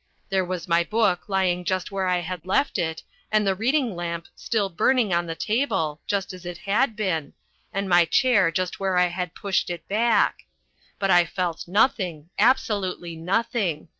[0.29, 4.25] There was my book lying just where I had left it and the reading lamp
[4.35, 7.33] still burning on the table, just as it had been,
[7.71, 10.45] and my chair just where I had pushed it back.
[10.97, 13.89] But I felt nothing, absolutely nothing.